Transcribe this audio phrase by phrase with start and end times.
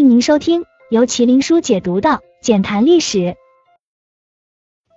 [0.00, 2.08] 欢迎您收听由麒麟书解读的
[2.40, 3.18] 《简谈历史》。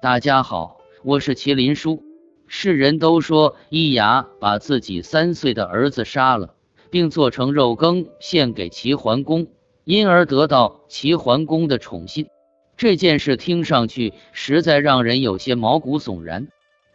[0.00, 2.04] 大家好，我是麒麟书。
[2.46, 6.54] 世人都说伊牙把自己三岁的儿子杀了，
[6.88, 9.48] 并做成肉羹献给齐桓公，
[9.82, 12.28] 因而得到齐桓公的宠信。
[12.76, 16.46] 这件事听上去实在让人有些毛骨悚然。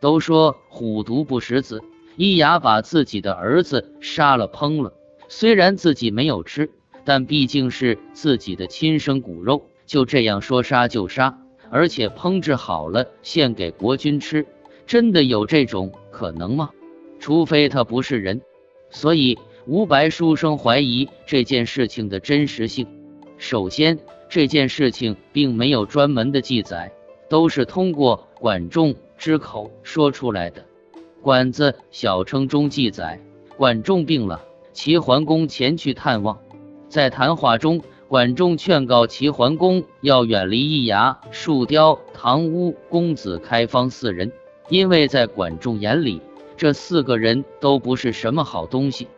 [0.00, 1.82] 都说虎毒不食子，
[2.16, 4.92] 伊牙把自己的儿子杀了烹了，
[5.28, 6.70] 虽然自己没有吃，
[7.04, 11.38] 但毕竟是自己的亲生骨肉，就这样说杀就杀，
[11.70, 14.46] 而且烹制好了献给国君吃，
[14.86, 16.70] 真的有这种可能吗？
[17.20, 18.40] 除非他不是人。
[18.90, 22.86] 所以吴白书生怀疑这件事情的真实性。
[23.38, 23.98] 首先，
[24.28, 26.92] 这件事情并没有专门的记载，
[27.28, 28.94] 都是通过管仲。
[29.16, 30.60] 之口说出来的，
[31.22, 33.20] 《管子小称》中记载，
[33.56, 36.38] 管仲病了，齐桓公前去探望。
[36.94, 44.30] 在谈话中，管仲劝告齐桓公要远离易牙、树雕、唐屋、公子开方四人，
[44.68, 46.20] 因为在管仲眼里，
[46.56, 49.08] 这四个人都不是什么好东西。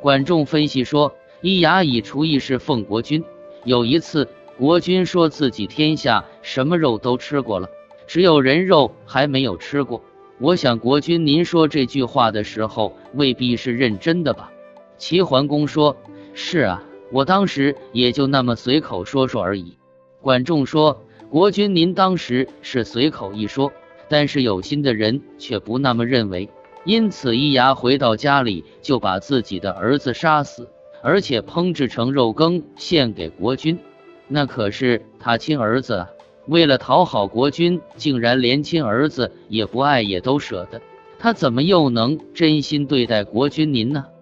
[0.00, 3.24] 管仲分析说，易牙以厨艺侍奉国君，
[3.64, 7.68] 有一次国君说自己天下什么肉都吃过了。
[8.06, 10.00] 只有人肉还没有吃过。
[10.38, 14.52] 我想国君，您说这句话的时候未必是认真的吧？
[14.98, 15.96] 齐桓公说
[16.32, 16.80] ：“是啊，
[17.14, 19.78] 我当时也就那么随口说说而已。”
[20.20, 23.72] 管仲说：“国君，您当时是随口一说，
[24.08, 26.50] 但是有心的人却不那么认为。
[26.84, 30.68] 因此，伊牙回到家里就把自己的儿子杀死，
[31.02, 33.78] 而且烹制成肉羹献给国君。
[34.26, 36.08] 那可是他亲儿子啊！”
[36.46, 40.82] 为了讨好国君，竟然连亲儿子也不爱，也都舍得。
[41.18, 44.04] 他怎么又能真心对待国君您呢？《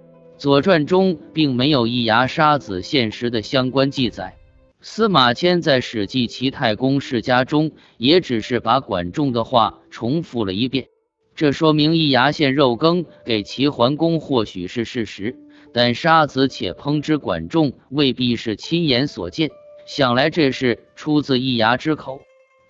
[0.43, 4.35] 左传》中并没有易牙杀子献食的相关记载。
[4.81, 10.89] 司马迁在《史记·齐太公世家》中也只是把管仲的话重复了一遍。
[11.37, 15.37] 这说明易牙献肉羹给齐桓公或许是事实，
[15.73, 19.49] 但杀子且烹之管仲未必是亲眼所见。
[19.87, 22.21] 想来这是出自易牙之口，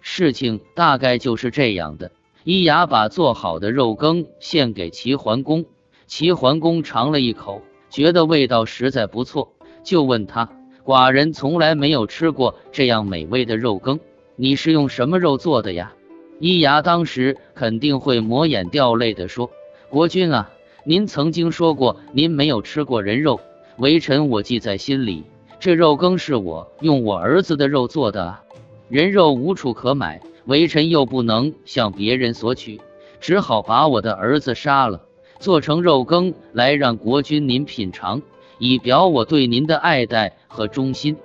[0.02, 2.12] 事情大概就是这样的。
[2.44, 5.64] 易牙把做好的肉羹献给齐桓公，
[6.14, 10.46] 齐桓公尝了一口，觉得味道实在不错，就问他
[10.84, 13.98] ：“寡人从来没有吃过这样美味的肉羹，
[14.36, 15.94] 你是用什么肉做的呀？”
[16.38, 19.50] 伊牙当时肯定会抹眼掉泪的说
[19.88, 20.50] ：“国君啊，
[20.84, 23.40] 您曾经说过您没有吃过人肉，
[23.78, 25.24] 微臣我记在心里。”
[25.60, 28.42] 这肉羹是我用我儿子的肉做的啊，
[28.90, 32.82] 人肉无处可买，微臣又不能向别人索取，
[33.18, 35.06] 只好把我的儿子杀了，
[35.42, 38.22] 做成肉羹来让国君您品尝，
[38.58, 41.16] 以表我对您的爱戴和忠心。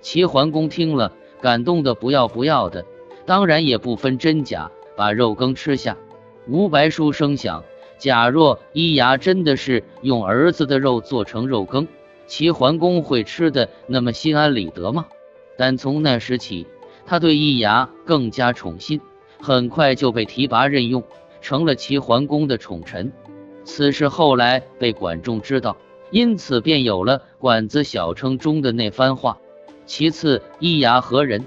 [0.00, 2.86] 齐桓公听了，感动的不要不要的，
[3.26, 5.96] 当然也不分真假，把肉羹吃下。
[6.46, 7.64] 吴白书生想，
[7.98, 11.88] 假若伊牙真的是用儿子的肉做成肉羹。
[12.28, 15.06] 齐桓公会吃的那么心安理得吗？
[15.58, 16.68] 但从那时起，
[17.06, 19.00] 他对易牙更加宠信，
[19.40, 21.02] 很快就被提拔任用，
[21.40, 23.12] 成了齐桓公的宠臣。
[23.64, 25.76] 此事后来被管仲知道，
[26.10, 29.38] 因此便有了《管子小称》中的那番话。
[29.86, 31.44] 其次，易牙何人？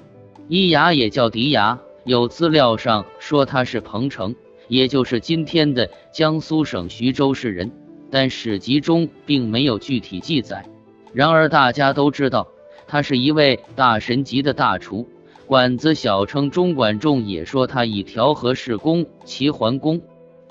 [0.47, 4.35] 易牙也叫狄牙，有资料上说他是彭城，
[4.67, 7.71] 也就是今天的江苏省徐州市人。
[8.09, 10.65] 但史籍中并没有具体记载。
[11.13, 12.47] 然而大家都知道，
[12.87, 15.07] 他是一位大神级的大厨。
[15.45, 20.01] 管子小称中管仲也说他以调和事功齐桓公。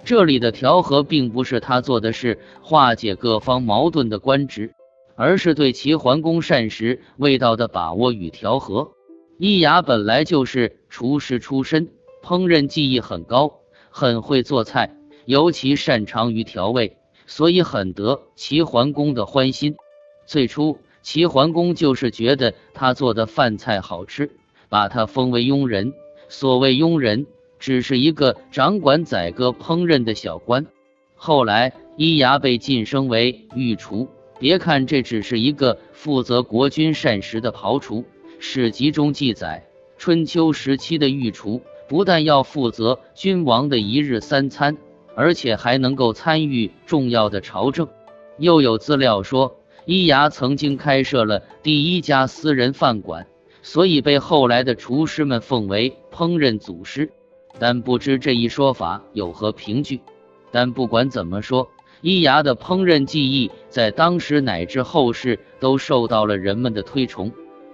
[0.07, 4.73] 这里的调和并不是他做的是化解各方矛盾的官职，
[5.17, 8.93] 而是对齐桓公膳食味道的把握与调和。
[9.37, 11.89] 易牙本来就是厨师出身，
[12.23, 13.59] 烹饪技艺很高，
[13.91, 16.99] 很会做菜，尤其擅长于调味。
[17.27, 19.75] 所以很得齐桓公的欢心。
[20.25, 24.31] 最初，齐桓公就是觉得他做的饭菜好吃，
[24.69, 25.93] 把他封为庸人。
[26.29, 27.27] 所谓庸人，
[27.59, 30.67] 只是一个掌管宰割烹饪的小官。
[31.15, 34.09] 后来，伊牙被晋升为御厨。
[34.39, 38.05] 别看这只是一个负责国君膳食的庖厨，
[38.39, 39.67] 史籍中记载，
[39.97, 44.77] 春秋时期的御厨不但要负责君王的一日三餐。
[45.19, 47.89] 而且还能够参与重要的朝政。
[48.37, 49.57] 又有资料说，
[49.87, 53.27] 伊牙曾经开设了第一家私人饭馆，
[53.63, 57.11] 所以被后来的厨师们奉为烹饪祖师。
[57.59, 60.01] 但不知这一说法有何凭据。
[60.51, 61.69] 但不管怎么说，
[62.01, 67.33] 伊牙的烹饪技艺在当时乃至后世都受到了人们的推崇。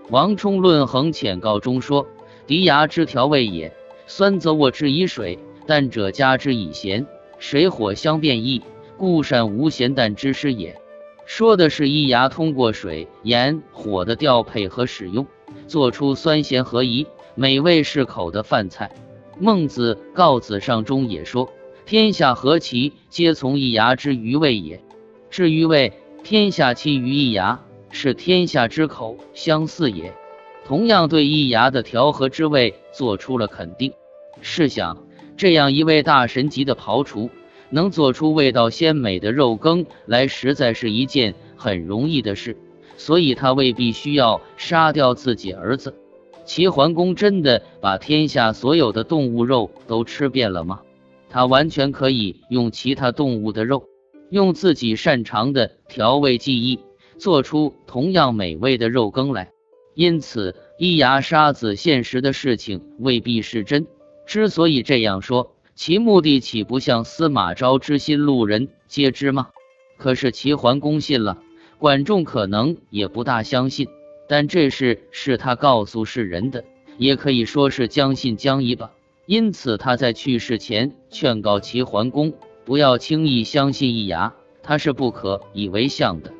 [0.08, 2.06] 王充《论衡浅告》中说
[2.46, 3.72] ：“涤牙之调味也，
[4.06, 7.06] 酸则卧之以水，淡者加之以咸，
[7.38, 8.62] 水火相变异，
[8.96, 10.76] 故善无咸淡之师也。”
[11.24, 15.24] 说的是一牙通过水、盐、火的调配和使用，
[15.68, 17.06] 做出酸咸合一、
[17.36, 18.90] 美味适口的饭菜。
[19.42, 21.52] 孟子《告子上》中也说
[21.84, 24.80] ：“天下何其皆从一牙之余味也。”
[25.30, 25.92] 至于味，
[26.22, 27.60] 天下其余一牙，
[27.90, 30.14] 是天下之口相似也。
[30.64, 33.92] 同样对一牙的调和之味做出了肯定。
[34.42, 34.96] 试想，
[35.36, 37.28] 这样一位大神级的庖厨。
[37.68, 42.56] 能做出味道鲜美的肉羹来，实在是一件很容易的事，
[42.96, 45.96] 所以他未必需要杀掉自己儿子。
[46.44, 50.80] 齐桓公真的把天下所有的动物肉都吃遍了吗？
[51.28, 53.84] 他完全可以用其他动物的肉，
[54.30, 56.80] 用自己擅长的调味技艺，
[57.18, 59.50] 做出同样美味的肉羹来。
[59.94, 63.86] 因此，一牙杀子现实的事情未必是真。
[64.26, 65.54] 之所以这样说。
[65.74, 69.48] 其目的岂不像司马昭之心，路人皆知吗？
[69.96, 71.38] 可是齐桓公信了，
[71.78, 73.88] 管仲可能也不大相信。
[74.32, 76.64] 但这事是他告诉世人的，
[76.96, 78.90] 也可以说是将信将疑吧。
[79.26, 82.32] 因此他在去世前劝告齐桓公
[82.64, 84.32] 不要轻易相信易牙，
[84.62, 86.32] 他是不可以为相的。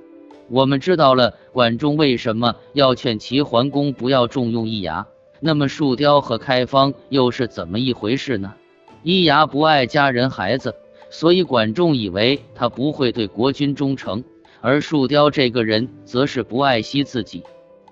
[0.48, 5.06] 我们知道了管仲为什么要劝齐桓公不要重用易牙，
[5.38, 8.54] 那么树雕和开方又是怎么一回事呢？
[9.02, 10.74] 易牙不爱家人孩子，
[11.10, 14.22] 所以管仲以为他不会对国君忠诚；
[14.62, 17.42] 而树雕这个人则是不爱惜自己，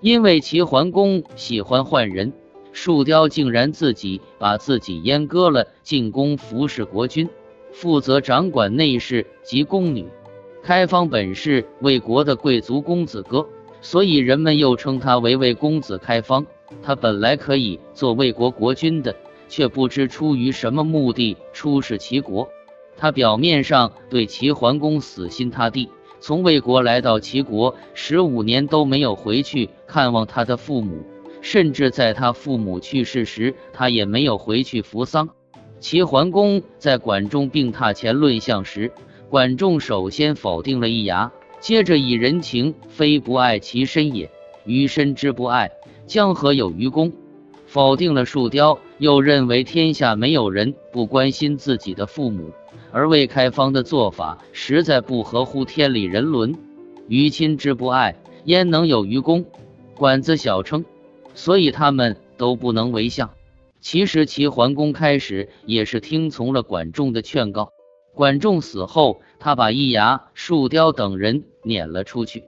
[0.01, 2.33] 因为齐桓公喜欢换人，
[2.73, 7.29] 树雕竟然自己把自己阉割了，进宫服侍国君，
[7.71, 10.05] 负责掌管内侍及宫女。
[10.61, 13.47] 开方本是魏国的贵族公子哥，
[13.81, 16.45] 所以人们又称他为魏公子开方。
[16.83, 19.15] 他本来可以做魏国国君的。
[19.51, 22.47] 却不知出于什么目的出使齐国。
[22.95, 25.89] 他表面上对齐桓公死心塌地，
[26.21, 31.03] 从魏国来到齐国十五年都没有回去看望他的父母，
[31.41, 35.27] 甚至在他父母去世时，他也没有回去扶丧。
[35.79, 38.91] 齐桓公在管仲病榻前论相时，
[39.31, 44.29] 管仲首先否定了易牙，接着以人情非不爱其身也，
[44.63, 45.71] 余身之不爱，
[46.05, 47.11] 将何有于公？
[47.65, 52.51] 否定了树雕，又认为天下没有人不关心自己的父母，
[52.91, 56.57] 而魏开方的做法实在不合乎天理人伦。
[57.07, 58.15] 于亲之不爱，
[58.45, 59.45] 焉能有于公？
[59.95, 60.85] 管子小称，
[61.33, 63.29] 所以他们都不能为相。
[63.79, 67.71] 其实齐桓公开始也是听从了管仲的劝告。
[68.13, 72.43] 管仲死后，他把易牙、树雕等人撵了出去，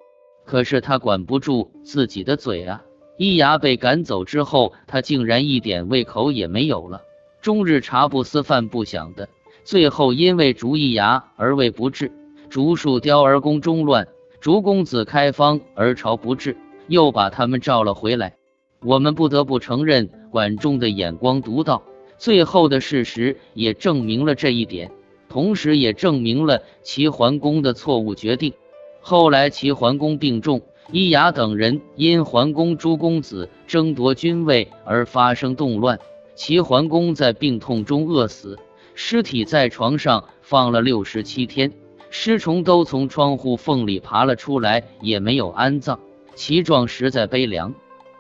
[0.45, 2.83] 可是他管不住自己的嘴啊。
[3.17, 7.01] 伊牙被赶走之后，他竟然一点胃口也没有了，
[7.41, 9.29] 终日茶不思饭不想的。
[9.63, 12.11] 最后因为逐一牙而胃不治，
[12.49, 14.07] 竹树雕而宫中乱，
[14.39, 16.57] 竹公子开方而朝不治，
[16.87, 18.35] 又把他们召了回来。
[18.81, 21.83] 我们不得不承认管仲的眼光独到，
[22.17, 24.91] 最后的事实也证明了这一点，
[25.29, 28.53] 同时也证明了齐桓公的错误决定。
[28.99, 30.61] 后来齐桓公病重。
[30.91, 35.97] 伊牙等人因桓公诸公子争夺君位而发生动乱，
[36.35, 38.59] 齐桓公在病痛中饿死，
[38.95, 41.71] 尸体在床上放了六十七天，
[42.09, 45.99] 尸虫都从窗户缝里爬了出来，也没有安葬，
[46.35, 47.73] 其状实在悲凉。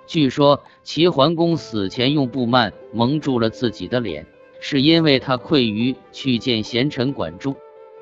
[0.05, 4.25] 据说齐桓公死前用布幔蒙住了自己的脸，
[4.59, 7.55] 是因为他愧于去见贤臣管仲。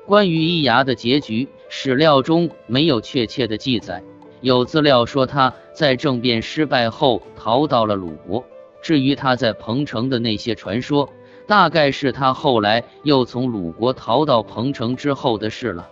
[0.06, 4.02] 关于伊牙的结局，史料中没有确切的记载。
[4.40, 8.44] 有资料说他在政变失败后逃到了鲁国。
[8.82, 11.08] 至于他在彭城的那些传说，
[11.46, 15.88] 大概是他后来又从鲁国逃到彭城之后的事了。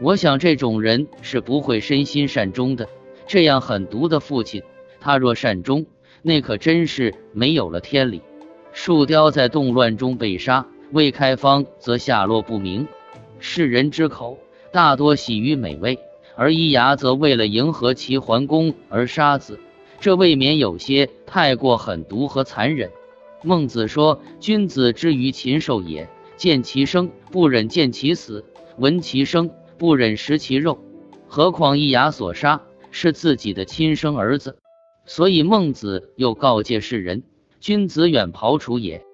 [0.00, 2.88] 我想这种人是不会身心善终的。
[3.26, 4.62] 这样狠毒的父亲，
[5.00, 5.86] 他若善终，
[6.22, 8.20] 那可真是没有了天理。
[8.72, 12.88] 树雕在动乱中被杀，魏开方则下落不明。
[13.38, 14.38] 世人之口
[14.72, 15.98] 大多喜于美味。
[16.36, 19.60] 而伊牙则为了迎合齐桓公而杀子，
[20.00, 22.90] 这未免有些太过狠毒和残忍。
[23.44, 28.44] 孟子说：“君子之于禽兽也，见其生不忍见其死，
[28.78, 30.78] 闻其声不忍食其肉。
[31.28, 34.56] 何况一牙所杀是自己的亲生儿子，
[35.04, 37.22] 所以孟子又告诫世人：
[37.60, 39.04] 君子远庖厨也。”